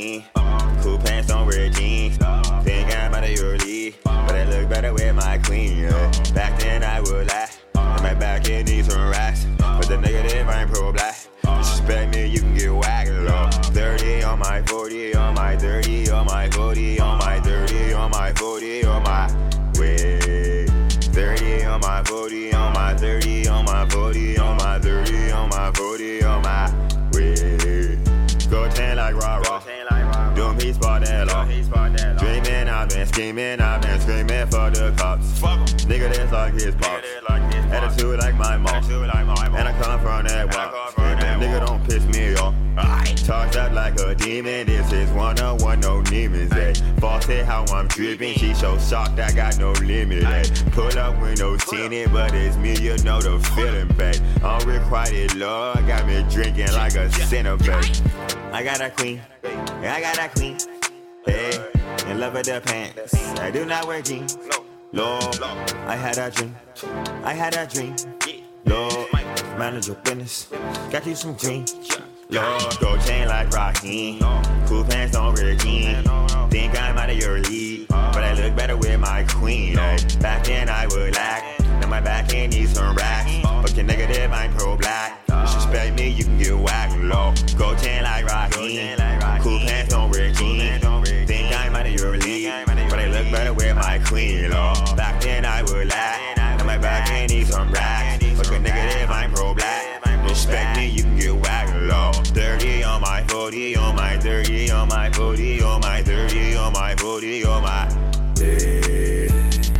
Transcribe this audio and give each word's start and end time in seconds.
Raheem. 0.00 0.24
Cool 0.82 0.98
pants, 0.98 1.28
don't 1.28 1.46
wear 1.46 1.68
jeans. 1.68 2.16
Think 2.64 2.96
I'm 2.96 3.14
out 3.14 3.24
of 3.24 3.30
your 3.30 3.58
league, 3.58 3.96
but 4.02 4.34
I 4.34 4.44
look 4.44 4.68
better 4.68 4.92
with 4.92 5.14
my 5.14 5.38
queen. 5.38 5.76
Yeah. 5.76 6.10
Back 6.34 6.58
then 6.58 6.82
I 6.82 7.00
would 7.00 7.28
lie, 7.28 7.48
and 7.74 8.02
my 8.02 8.14
back 8.14 8.48
end 8.48 8.68
needs 8.68 8.88
some 8.88 9.10
racks. 9.10 9.46
But 9.58 9.88
the 9.88 9.98
negative 9.98 10.48
ain't 10.48 10.70
pro 10.72 10.92
black. 10.92 11.16
Disrespect 11.42 12.14
me, 12.14 12.26
you 12.26 12.40
can 12.40 12.54
get 12.54 12.74
whacked. 12.74 13.10
Low. 13.10 13.50
30 13.72 14.22
on 14.22 14.38
my 14.38 14.62
40, 14.62 15.14
on 15.14 15.34
my 15.34 15.56
30, 15.56 16.10
on 16.10 16.26
my 16.26 16.48
40, 16.50 17.00
on 17.00 17.18
my 17.18 17.40
30, 17.40 17.92
on 17.92 18.10
my 18.10 18.32
40, 18.32 18.84
on 18.84 19.02
my 19.02 19.26
way. 19.78 20.66
30 20.66 21.64
on 21.64 21.80
my 21.80 22.02
40, 22.04 22.52
on 22.54 22.72
my 22.72 22.94
30, 22.94 23.48
on 23.48 23.64
my 23.66 23.86
40, 23.88 24.38
on 24.38 24.56
my 24.56 24.78
30, 24.78 25.30
on 25.32 25.48
my 25.50 25.72
40, 25.72 26.24
on 26.24 26.42
my 26.42 26.72
way. 27.12 27.98
Go 28.48 28.68
10 28.68 28.96
like 28.96 29.14
rah 29.14 29.36
rah. 29.36 29.69
Doing 31.00 31.48
peace 31.48 31.66
spot 31.66 31.96
that 31.96 32.16
law. 32.16 32.20
Dreaming, 32.22 32.68
I've 32.68 32.88
been 32.88 33.06
scheming, 33.06 33.60
I've 33.60 33.82
been 33.82 34.00
screaming 34.00 34.46
for 34.46 34.70
the 34.70 34.94
cops. 34.96 35.38
Fuck 35.38 35.60
Nigga, 35.88 36.14
that's 36.14 36.32
like 36.32 36.54
his 36.54 36.74
pops. 36.76 37.06
Attitude 37.72 38.18
like 38.18 38.34
my 38.34 38.56
mom. 38.56 38.84
And 39.54 39.68
I 39.68 39.72
come 39.80 40.00
from 40.00 40.26
that 40.26 40.54
walk. 40.54 40.94
Nigga, 40.96 41.66
don't 41.66 41.84
piss 41.88 42.04
me 42.06 42.34
off. 42.36 42.54
Charged 43.26 43.56
up 43.56 43.72
like 43.72 43.98
a 44.00 44.14
demon. 44.14 44.66
This 44.66 44.92
is 44.92 45.10
one 45.10 45.38
on 45.40 45.58
one, 45.58 45.80
no 45.80 46.02
demons. 46.02 46.52
Eh. 46.52 46.74
Boss 46.98 47.26
said 47.26 47.44
how 47.44 47.64
I'm 47.72 47.86
tripping. 47.86 48.34
She 48.34 48.54
so 48.54 48.76
shocked, 48.78 49.20
I 49.20 49.30
got 49.32 49.58
no 49.58 49.72
limit. 49.72 50.24
Eh. 50.24 50.44
Pull 50.72 50.98
up 50.98 51.20
windows 51.20 51.64
tinted, 51.66 52.12
but 52.12 52.34
it's 52.34 52.56
me, 52.56 52.76
you 52.76 52.96
know 53.04 53.20
the 53.20 53.38
feeling, 53.54 53.88
babe. 53.96 54.16
Unrequited 54.42 55.36
love 55.36 55.86
got 55.86 56.06
me 56.06 56.24
drinking 56.28 56.72
like 56.72 56.94
a 56.94 57.10
sinner, 57.12 57.56
babe. 57.56 57.84
I 58.52 58.62
got 58.64 58.80
a 58.80 58.90
queen. 58.90 59.20
I 59.44 60.00
got 60.00 60.18
a 60.18 60.28
queen. 60.28 60.58
Love 62.20 62.34
with 62.34 62.44
the 62.44 62.60
pants. 62.60 63.14
I 63.40 63.50
do 63.50 63.64
not 63.64 63.86
wear 63.86 64.02
jeans. 64.02 64.36
Lord, 64.92 65.40
I 65.86 65.96
had 65.96 66.18
a 66.18 66.30
dream. 66.30 66.54
I 67.24 67.32
had 67.32 67.56
a 67.56 67.66
dream. 67.66 67.96
Lord, 68.66 69.10
manage 69.56 69.86
your 69.86 69.96
business. 69.96 70.46
Got 70.90 71.06
you 71.06 71.14
some 71.14 71.32
dream. 71.32 71.64
Lord, 72.28 72.78
go 72.78 72.98
chain 72.98 73.26
like 73.26 73.48
Raheem. 73.48 74.18
Cool 74.66 74.84
pants 74.84 75.14
don't 75.14 75.32
wear 75.32 75.54
jeans. 75.54 76.06
Think 76.50 76.78
I'm 76.78 76.98
out 76.98 77.08
of 77.08 77.16
your 77.16 77.38
league, 77.38 77.90
uh-huh. 77.90 78.10
but 78.12 78.22
I 78.22 78.34
look 78.34 78.54
better 78.54 78.76
with 78.76 79.00
my 79.00 79.24
queen. 79.24 79.76
Back 80.20 80.44
then 80.44 80.68
I 80.68 80.88
queen. 94.06 94.50
Lord, 94.50 94.96
back 94.96 95.20
then 95.20 95.44
I 95.44 95.62
would 95.62 95.88
lack. 95.88 96.36
Now 96.36 96.64
my 96.64 96.78
back 96.78 97.10
end 97.10 97.32
needs 97.32 97.50
some 97.50 97.70
racks. 97.70 98.24
But 98.36 98.50
your 98.50 98.60
negative, 98.60 99.10
I'm 99.10 99.32
pro 99.32 99.54
black. 99.54 100.04
Respect 100.28 100.76
me, 100.76 100.86
you 100.88 101.02
can 101.02 101.16
get 101.16 101.34
whacked 101.34 101.74
low. 101.74 102.12
30 102.12 102.84
on 102.84 103.00
my 103.00 103.24
40, 103.28 103.76
on 103.76 103.96
my 103.96 104.16
30, 104.18 104.70
on 104.70 104.88
my 104.88 105.10
40, 105.10 105.62
on 105.62 105.80
my 105.80 106.02
30, 106.02 106.56
on 106.56 106.72
my 106.72 106.94
40, 106.96 107.44
on 107.44 107.62
my. 107.62 107.84
Hey, 108.38 109.28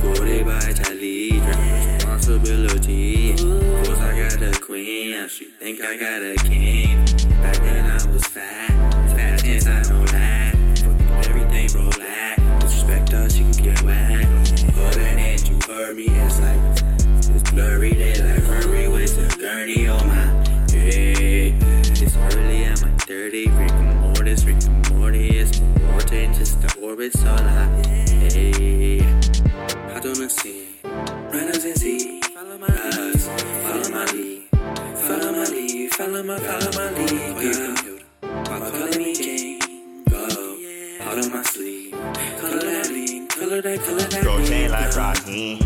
40 0.00 0.42
by 0.44 0.60
Tally, 0.72 1.40
responsibility. 1.40 3.36
Course 3.36 3.98
I 4.00 4.18
got 4.18 4.42
a 4.42 4.60
queen, 4.60 5.28
she 5.28 5.46
think 5.46 5.80
I 5.80 5.96
got 5.96 6.22
a 6.22 6.34
king. 6.48 7.04
Back 7.42 7.56
then 7.56 7.86
I 7.86 8.12
was 8.12 8.24
fat, 8.24 8.70
fat 9.14 9.44
inside 9.44 9.88
no 9.90 10.00
lie. 10.12 10.27
And 24.28 24.44
Mortis, 24.44 24.44
Rick 24.44 24.64
and 24.64 24.98
Morty. 24.98 25.38
It's 25.38 25.60
more 25.60 26.00
than 26.02 26.34
just 26.34 26.60
the 26.60 26.80
orbit, 26.80 27.12
so 27.12 27.24
like 27.24 27.86
hey. 28.32 29.00
I 29.94 30.00
don't 30.00 30.30
see 30.30 30.68
runners 30.84 31.64
and 31.64 31.76
see. 31.76 32.20
Follow 32.20 32.58
my 32.58 32.66
eyes, 32.68 33.26
follow 33.62 33.88
my 33.90 34.04
lead. 34.12 34.48
Follow 34.96 35.32
my 35.32 35.44
lead, 35.44 35.94
follow 35.94 36.22
my, 36.22 36.38
follow 36.38 36.70
my 36.72 36.90
lead. 36.92 37.36
Girl. 37.40 37.98
While 38.20 38.70
calling 38.70 38.98
me 38.98 39.14
Jane, 39.14 40.04
go. 40.10 40.26
Out 41.00 41.18
of 41.18 41.32
my 41.32 41.42
sleeve. 41.42 41.92
Color 41.92 42.60
that 42.60 42.90
lean, 42.90 43.28
color 43.28 43.62
that, 43.62 43.80
color 43.80 43.98
that. 43.98 44.24
Lean, 44.24 44.46
chain 44.46 44.70
like. 44.70 44.94
Raheem. 44.94 45.58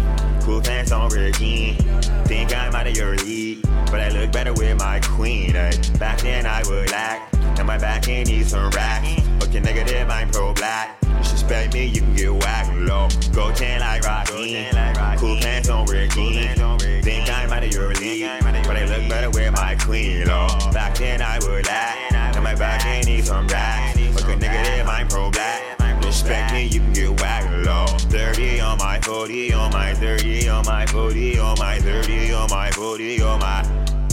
Cool 0.42 0.60
pants 0.60 0.90
wear 0.90 1.30
jeans. 1.32 1.82
Think 2.26 2.54
I'm 2.54 2.74
out 2.74 2.86
of 2.86 2.96
your 2.96 3.16
league, 3.16 3.62
but 3.90 4.00
I 4.00 4.08
look 4.10 4.32
better 4.32 4.52
with 4.52 4.78
my 4.78 5.00
queen. 5.00 5.56
Ay. 5.56 5.72
Back 5.98 6.18
then 6.20 6.46
I 6.46 6.62
would 6.68 6.90
lack. 6.90 7.41
Now 7.56 7.64
my 7.64 7.78
back 7.78 8.08
end 8.08 8.28
needs 8.28 8.50
some 8.50 8.70
racks. 8.70 9.22
Your 9.52 9.60
negative, 9.60 10.08
I'm 10.08 10.30
pro 10.30 10.54
black. 10.54 10.98
Disrespect 11.18 11.74
me, 11.74 11.84
you 11.84 12.00
can 12.00 12.16
get 12.16 12.32
whacked 12.32 12.74
low. 12.74 13.08
Go 13.34 13.52
chain 13.52 13.80
like 13.80 14.02
Raheem. 14.02 14.72
Cool 15.18 15.36
pants 15.42 15.68
don't 15.68 15.86
wear 15.86 16.06
jeans. 16.08 16.58
Think 17.04 17.28
I'm 17.28 17.52
out 17.52 17.62
of 17.62 17.70
your 17.70 17.92
league, 17.92 18.26
but 18.40 18.76
I 18.78 18.86
look 18.86 19.10
better 19.10 19.28
with 19.28 19.52
my 19.52 19.76
queen. 19.76 20.26
Low. 20.26 20.48
Back 20.72 20.96
then 20.96 21.20
I 21.20 21.38
would 21.40 21.66
lack. 21.66 22.12
Now 22.12 22.40
my 22.40 22.54
back 22.54 22.86
end 22.86 23.06
needs 23.06 23.28
some 23.28 23.46
racks. 23.48 23.98
Your 23.98 24.36
negative, 24.36 24.88
I'm 24.88 25.06
pro 25.08 25.30
black. 25.30 25.78
Respect 26.02 26.52
me, 26.54 26.64
you 26.64 26.80
can 26.80 26.92
get 26.94 27.20
whacked 27.20 27.66
low. 27.66 27.86
30 28.08 28.60
on 28.60 28.78
my 28.78 29.00
40, 29.02 29.52
on 29.52 29.70
my 29.70 29.92
30, 29.92 30.48
on 30.48 30.64
my 30.64 30.86
40, 30.86 31.38
on 31.38 31.58
my 31.58 31.78
30, 31.78 32.32
on 32.32 32.48
my 32.48 32.70
40, 32.70 33.20
on 33.20 33.38
my 33.38 33.62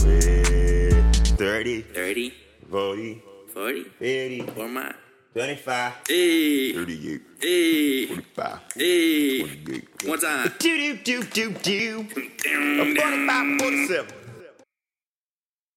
way. 0.04 0.90
30, 1.22 1.80
30, 1.80 2.34
40, 2.70 3.22
40, 3.52 3.84
50, 3.98 4.52
or 4.60 4.68
my. 4.68 4.94
25, 5.32 5.92
Hey, 6.08 6.72
38, 6.72 7.22
hey, 7.40 8.06
45, 8.06 8.58
hey. 8.74 9.38
48. 9.40 10.08
One 10.08 10.18
time. 10.18 10.52
Do 10.58 10.76
do 10.76 10.96
do 10.96 11.22
do 11.22 11.52
do. 11.52 12.04
45, 12.04 13.58
47. 13.60 14.19